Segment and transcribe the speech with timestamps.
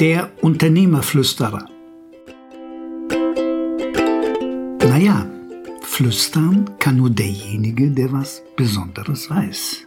[0.00, 1.68] Der Unternehmerflüsterer.
[4.88, 5.24] Naja,
[5.82, 9.86] flüstern kann nur derjenige, der was Besonderes weiß.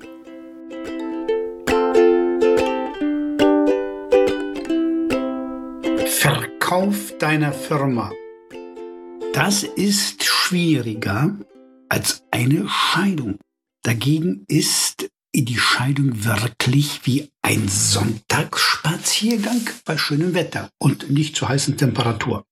[6.08, 8.12] Verkauf deiner Firma.
[9.34, 11.36] Das ist schwieriger
[11.90, 13.40] als eine Scheidung.
[13.84, 15.10] Dagegen ist
[15.46, 22.46] die Scheidung wirklich wie ein Sonntagsspaziergang bei schönem Wetter und nicht zu heißen Temperatur.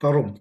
[0.00, 0.40] Warum?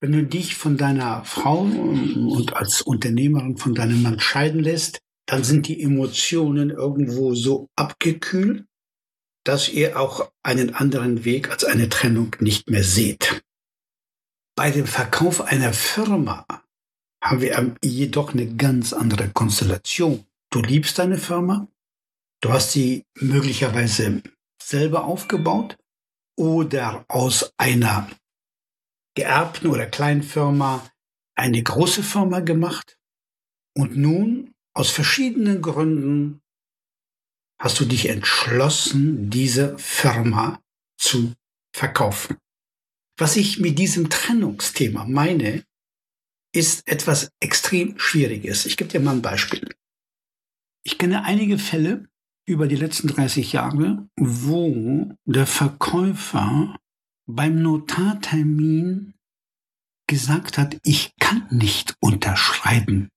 [0.00, 5.44] Wenn du dich von deiner Frau und als Unternehmerin von deinem Mann scheiden lässt, dann
[5.44, 8.66] sind die Emotionen irgendwo so abgekühlt,
[9.44, 13.42] dass ihr auch einen anderen Weg als eine Trennung nicht mehr seht.
[14.56, 16.46] Bei dem Verkauf einer Firma
[17.22, 20.26] haben wir jedoch eine ganz andere Konstellation.
[20.54, 21.66] Du liebst deine Firma,
[22.40, 24.22] du hast sie möglicherweise
[24.62, 25.76] selber aufgebaut
[26.38, 28.08] oder aus einer
[29.16, 30.88] geerbten oder kleinen Firma
[31.36, 33.00] eine große Firma gemacht
[33.76, 36.40] und nun aus verschiedenen Gründen
[37.60, 40.62] hast du dich entschlossen, diese Firma
[40.96, 41.34] zu
[41.74, 42.38] verkaufen.
[43.18, 45.64] Was ich mit diesem Trennungsthema meine,
[46.54, 48.66] ist etwas extrem Schwieriges.
[48.66, 49.68] Ich gebe dir mal ein Beispiel.
[50.84, 52.08] Ich kenne einige Fälle
[52.46, 56.76] über die letzten 30 Jahre, wo der Verkäufer
[57.26, 59.14] beim Notartermin
[60.06, 63.08] gesagt hat, ich kann nicht unterschreiben.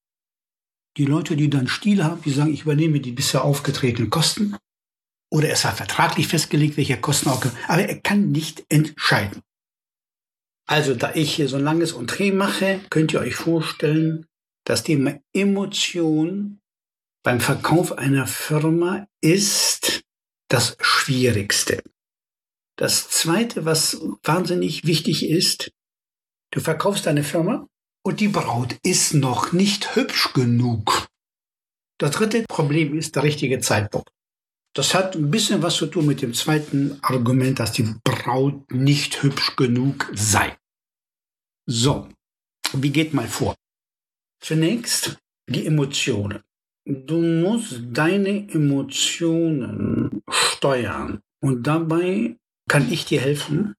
[0.95, 4.55] Die Leute, die dann Stil haben, die sagen, ich übernehme die bisher aufgetretenen Kosten.
[5.29, 9.41] Oder es war vertraglich festgelegt, welche Kosten auch, aber er kann nicht entscheiden.
[10.65, 14.25] Also, da ich hier so ein langes Entree mache, könnt ihr euch vorstellen,
[14.63, 16.61] das Thema Emotion
[17.27, 20.01] beim Verkauf einer Firma ist
[20.47, 21.83] das Schwierigste.
[22.77, 25.73] Das Zweite, was wahnsinnig wichtig ist,
[26.51, 27.67] du verkaufst deine Firma
[28.01, 31.09] und die Braut ist noch nicht hübsch genug.
[31.97, 34.09] Das dritte Problem ist der richtige Zeitpunkt.
[34.73, 39.21] Das hat ein bisschen was zu tun mit dem zweiten Argument, dass die Braut nicht
[39.21, 40.57] hübsch genug sei.
[41.65, 42.07] So,
[42.71, 43.53] wie geht mal vor?
[44.39, 45.17] Zunächst
[45.49, 46.46] die Emotionen.
[46.89, 52.37] Du musst deine Emotionen steuern und dabei
[52.69, 53.73] kann ich dir helfen.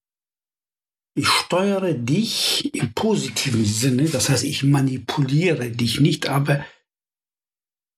[1.17, 6.63] Ich steuere dich im positiven Sinne, das heißt, ich manipuliere dich nicht, aber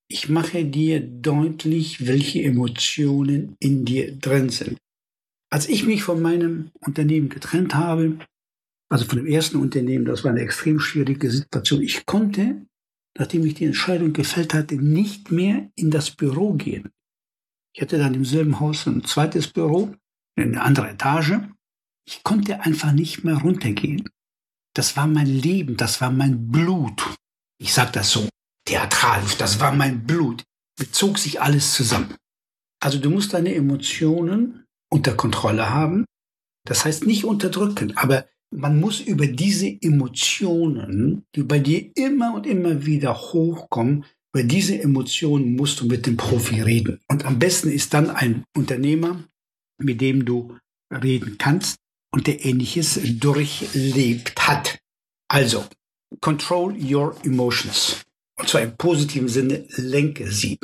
[0.08, 4.78] ich mache dir deutlich, welche Emotionen in dir drin sind.
[5.50, 8.16] Als ich mich von meinem Unternehmen getrennt habe,
[8.88, 11.82] also von dem ersten Unternehmen, das war eine extrem schwierige Situation.
[11.82, 12.64] Ich konnte,
[13.18, 16.90] nachdem ich die Entscheidung gefällt hatte, nicht mehr in das Büro gehen.
[17.74, 19.94] Ich hatte dann im selben Haus ein zweites Büro,
[20.36, 21.34] eine andere Etage.
[22.06, 24.08] Ich konnte einfach nicht mehr runtergehen.
[24.74, 27.16] Das war mein Leben, das war mein Blut.
[27.58, 28.28] Ich sage das so
[28.64, 30.44] theatral, das war mein Blut.
[30.76, 32.14] Bezog sich alles zusammen.
[32.82, 36.04] Also du musst deine Emotionen unter Kontrolle haben.
[36.66, 42.46] Das heißt nicht unterdrücken, aber man muss über diese Emotionen, die bei dir immer und
[42.46, 47.00] immer wieder hochkommen, über diese Emotionen musst du mit dem Profi reden.
[47.08, 49.24] Und am besten ist dann ein Unternehmer,
[49.78, 50.56] mit dem du
[50.92, 51.78] reden kannst
[52.12, 54.78] und der ähnliches durchlebt hat.
[55.28, 55.64] Also,
[56.20, 58.04] control your emotions.
[58.36, 60.58] Und zwar im positiven Sinne, lenke sie.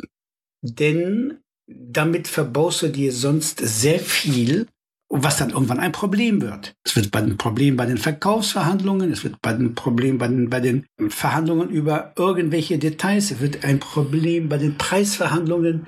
[0.61, 4.67] Denn damit verbaust du dir sonst sehr viel,
[5.09, 6.75] was dann irgendwann ein Problem wird.
[6.83, 10.85] Es wird ein Problem bei den Verkaufsverhandlungen, es wird ein Problem bei den, bei den
[11.09, 15.87] Verhandlungen über irgendwelche Details, es wird ein Problem bei den Preisverhandlungen.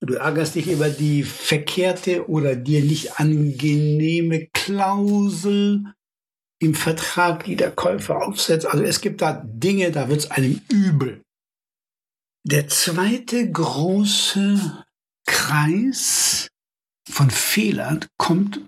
[0.00, 5.84] Du ärgerst dich über die verkehrte oder dir nicht angenehme Klausel
[6.58, 8.66] im Vertrag, die der Käufer aufsetzt.
[8.66, 11.22] Also es gibt da Dinge, da wird es einem übel.
[12.44, 14.84] Der zweite große
[15.26, 16.48] Kreis
[17.08, 18.60] von Fehlern kommt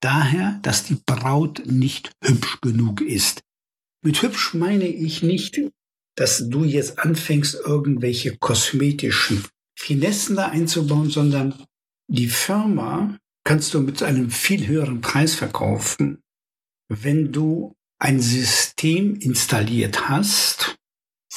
[0.00, 3.42] daher, dass die Braut nicht hübsch genug ist.
[4.04, 5.60] Mit hübsch meine ich nicht,
[6.16, 9.44] dass du jetzt anfängst, irgendwelche kosmetischen
[9.78, 11.54] Finessen da einzubauen, sondern
[12.08, 16.20] die Firma kannst du mit einem viel höheren Preis verkaufen,
[16.88, 20.76] wenn du ein System installiert hast,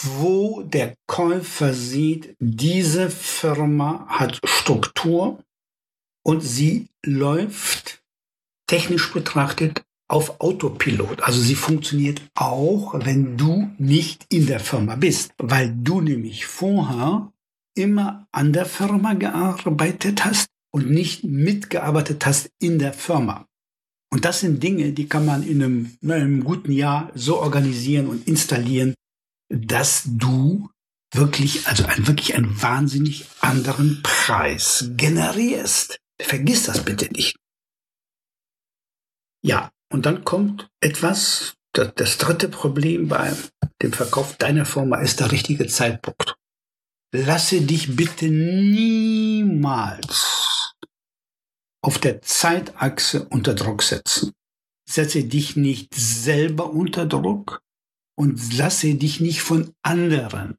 [0.02, 5.42] wo der Käufer sieht, diese Firma hat Struktur
[6.26, 8.02] und sie läuft
[8.68, 11.22] technisch betrachtet auf Autopilot.
[11.24, 17.32] Also sie funktioniert auch, wenn du nicht in der Firma bist, weil du nämlich vorher
[17.76, 23.48] immer an der Firma gearbeitet hast und nicht mitgearbeitet hast in der Firma.
[24.12, 28.08] Und das sind Dinge, die kann man in einem, in einem guten Jahr so organisieren
[28.08, 28.94] und installieren,
[29.50, 30.70] dass du
[31.14, 36.00] wirklich, also ein, wirklich einen wahnsinnig anderen Preis generierst.
[36.22, 37.38] Vergiss das bitte nicht.
[39.44, 43.36] Ja, und dann kommt etwas, das, das dritte Problem bei
[43.82, 46.36] dem Verkauf deiner Firma ist der richtige Zeitpunkt.
[47.14, 49.16] Lasse dich bitte niemals
[51.84, 54.34] auf der Zeitachse unter Druck setzen.
[54.90, 57.62] Setze dich nicht selber unter Druck
[58.18, 60.58] und lasse dich nicht von anderen,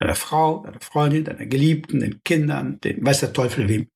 [0.00, 3.88] deiner Frau, deiner Freundin, deiner Geliebten, den Kindern, den weiß der Teufel wem,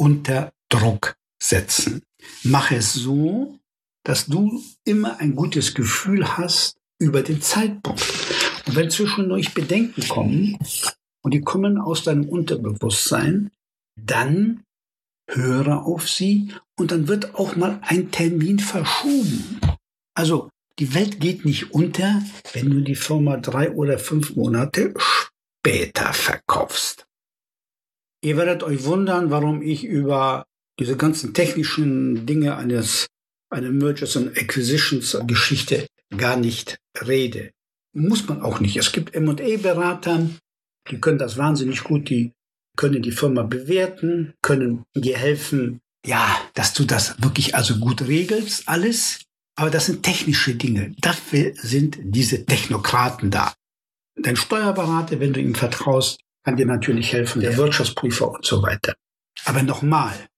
[0.00, 2.02] unter Druck setzen.
[2.42, 3.58] Mach es so,
[4.02, 8.02] dass du immer ein gutes Gefühl hast über den Zeitpunkt.
[8.66, 10.58] Und wenn zwischendurch Bedenken kommen,
[11.22, 13.50] und die kommen aus deinem Unterbewusstsein,
[13.94, 14.62] dann
[15.28, 19.60] höre auf sie und dann wird auch mal ein Termin verschoben.
[20.14, 20.48] Also
[20.78, 22.22] die Welt geht nicht unter,
[22.54, 27.06] wenn du die Firma drei oder fünf Monate später verkaufst.
[28.22, 30.44] Ihr werdet euch wundern, warum ich über
[30.78, 33.06] diese ganzen technischen Dinge eines
[33.50, 35.86] einer Mergers and Acquisitions Geschichte
[36.16, 37.50] gar nicht rede.
[37.92, 38.76] Muss man auch nicht.
[38.76, 40.28] Es gibt M&A-Berater,
[40.90, 42.32] die können das wahnsinnig gut, die
[42.76, 48.68] können die Firma bewerten, können dir helfen, ja, dass du das wirklich also gut regelst,
[48.68, 49.20] alles.
[49.56, 50.94] Aber das sind technische Dinge.
[51.00, 53.52] Dafür sind diese Technokraten da.
[54.16, 58.94] Dein Steuerberater, wenn du ihm vertraust, kann dir natürlich helfen, der Wirtschaftsprüfer und so weiter.
[59.44, 60.28] Aber nochmal,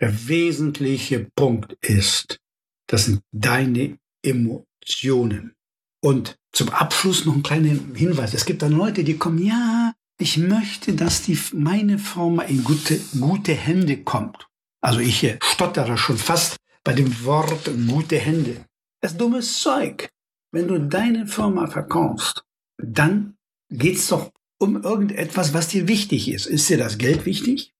[0.00, 2.38] der wesentliche Punkt ist,
[2.86, 5.54] das sind deine Emotionen.
[6.02, 8.34] Und zum Abschluss noch ein kleiner Hinweis.
[8.34, 12.98] Es gibt dann Leute, die kommen, ja, ich möchte, dass die, meine Firma in gute,
[13.18, 14.48] gute Hände kommt.
[14.80, 18.64] Also ich stottere schon fast bei dem Wort gute Hände.
[19.00, 20.08] Das ist dummes Zeug.
[20.52, 22.44] Wenn du deine Firma verkaufst,
[22.78, 23.36] dann
[23.68, 26.46] geht's doch um irgendetwas, was dir wichtig ist.
[26.46, 27.74] Ist dir das Geld wichtig?